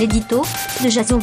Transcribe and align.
l'édito 0.00 0.40
de 0.82 0.88
Jason. 0.88 1.18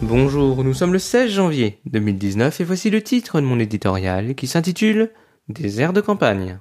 Bonjour, 0.00 0.64
nous 0.64 0.72
sommes 0.72 0.94
le 0.94 0.98
16 0.98 1.30
janvier 1.30 1.78
2019 1.84 2.58
et 2.58 2.64
voici 2.64 2.88
le 2.88 3.02
titre 3.02 3.38
de 3.38 3.44
mon 3.44 3.58
éditorial 3.58 4.34
qui 4.34 4.46
s'intitule 4.46 5.10
Des 5.50 5.82
airs 5.82 5.92
de 5.92 6.00
campagne. 6.00 6.58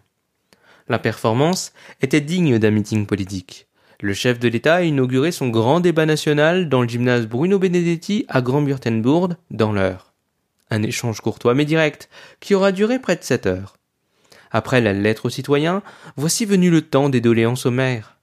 La 0.89 0.99
performance 0.99 1.71
était 2.02 2.20
digne 2.20 2.59
d'un 2.59 2.71
meeting 2.71 3.05
politique. 3.05 3.67
Le 4.02 4.13
chef 4.13 4.39
de 4.39 4.49
l'État 4.49 4.75
a 4.75 4.81
inauguré 4.81 5.31
son 5.31 5.48
grand 5.48 5.80
débat 5.80 6.05
national 6.05 6.67
dans 6.67 6.81
le 6.81 6.89
gymnase 6.89 7.27
Bruno 7.27 7.59
Benedetti 7.59 8.25
à 8.27 8.41
Grand-Burtenbourg 8.41 9.35
dans 9.52 9.71
l'heure. 9.71 10.13
Un 10.70 10.84
échange 10.84 11.21
courtois 11.21 11.53
mais 11.53 11.63
direct 11.63 12.09
qui 12.41 12.55
aura 12.55 12.73
duré 12.73 12.99
près 12.99 13.16
de 13.16 13.23
sept 13.23 13.45
heures. 13.45 13.77
Après 14.52 14.81
la 14.81 14.91
lettre 14.91 15.27
aux 15.27 15.30
citoyens, 15.30 15.81
voici 16.17 16.44
venu 16.44 16.70
le 16.70 16.81
temps 16.81 17.07
des 17.07 17.21
doléances 17.21 17.66
au 17.66 17.71
maire. 17.71 18.16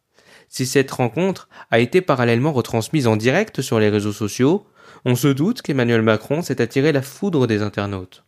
Si 0.56 0.66
cette 0.66 0.92
rencontre 0.92 1.48
a 1.72 1.80
été 1.80 2.00
parallèlement 2.00 2.52
retransmise 2.52 3.08
en 3.08 3.16
direct 3.16 3.60
sur 3.60 3.80
les 3.80 3.88
réseaux 3.88 4.12
sociaux, 4.12 4.68
on 5.04 5.16
se 5.16 5.26
doute 5.26 5.62
qu'Emmanuel 5.62 6.00
Macron 6.00 6.42
s'est 6.42 6.62
attiré 6.62 6.92
la 6.92 7.02
foudre 7.02 7.48
des 7.48 7.60
internautes. 7.60 8.22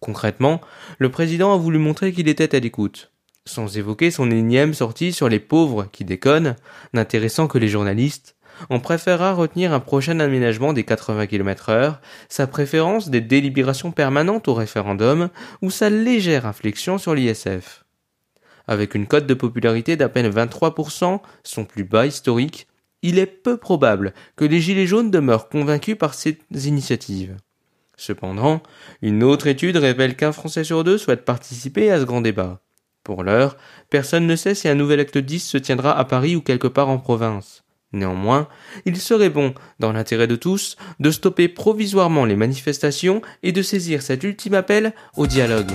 Concrètement, 0.00 0.60
le 0.98 1.12
président 1.12 1.54
a 1.54 1.56
voulu 1.56 1.78
montrer 1.78 2.12
qu'il 2.12 2.26
était 2.26 2.56
à 2.56 2.58
l'écoute, 2.58 3.12
sans 3.44 3.78
évoquer 3.78 4.10
son 4.10 4.32
énième 4.32 4.74
sortie 4.74 5.12
sur 5.12 5.28
les 5.28 5.38
pauvres 5.38 5.86
qui 5.92 6.04
déconnent, 6.04 6.56
n'intéressant 6.92 7.46
que 7.46 7.58
les 7.58 7.68
journalistes, 7.68 8.34
on 8.68 8.80
préférera 8.80 9.32
retenir 9.32 9.72
un 9.72 9.78
prochain 9.78 10.18
aménagement 10.18 10.72
des 10.72 10.82
80 10.82 11.28
km 11.28 11.68
heure, 11.68 12.00
sa 12.28 12.48
préférence 12.48 13.10
des 13.10 13.20
délibérations 13.20 13.92
permanentes 13.92 14.48
au 14.48 14.54
référendum 14.54 15.28
ou 15.62 15.70
sa 15.70 15.88
légère 15.88 16.46
inflexion 16.46 16.98
sur 16.98 17.14
l'ISF. 17.14 17.79
Avec 18.66 18.94
une 18.94 19.06
cote 19.06 19.26
de 19.26 19.34
popularité 19.34 19.96
d'à 19.96 20.08
peine 20.08 20.30
23%, 20.30 21.20
son 21.42 21.64
plus 21.64 21.84
bas 21.84 22.06
historique, 22.06 22.66
il 23.02 23.18
est 23.18 23.26
peu 23.26 23.56
probable 23.56 24.12
que 24.36 24.44
les 24.44 24.60
Gilets 24.60 24.86
jaunes 24.86 25.10
demeurent 25.10 25.48
convaincus 25.48 25.96
par 25.96 26.14
ces 26.14 26.38
initiatives. 26.52 27.36
Cependant, 27.96 28.62
une 29.02 29.22
autre 29.22 29.46
étude 29.46 29.76
révèle 29.76 30.16
qu'un 30.16 30.32
Français 30.32 30.64
sur 30.64 30.84
deux 30.84 30.98
souhaite 30.98 31.24
participer 31.24 31.90
à 31.90 32.00
ce 32.00 32.04
grand 32.04 32.20
débat. 32.20 32.60
Pour 33.04 33.22
l'heure, 33.24 33.56
personne 33.88 34.26
ne 34.26 34.36
sait 34.36 34.54
si 34.54 34.68
un 34.68 34.74
nouvel 34.74 35.00
acte 35.00 35.18
10 35.18 35.40
se 35.40 35.58
tiendra 35.58 35.98
à 35.98 36.04
Paris 36.04 36.36
ou 36.36 36.40
quelque 36.40 36.68
part 36.68 36.88
en 36.88 36.98
province. 36.98 37.62
Néanmoins, 37.92 38.48
il 38.84 38.96
serait 38.98 39.30
bon, 39.30 39.52
dans 39.80 39.92
l'intérêt 39.92 40.28
de 40.28 40.36
tous, 40.36 40.76
de 41.00 41.10
stopper 41.10 41.48
provisoirement 41.48 42.24
les 42.24 42.36
manifestations 42.36 43.20
et 43.42 43.52
de 43.52 43.62
saisir 43.62 44.00
cet 44.02 44.22
ultime 44.22 44.54
appel 44.54 44.94
au 45.16 45.26
dialogue. 45.26 45.72